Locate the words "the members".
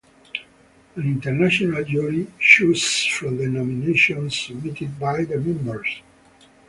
5.25-6.01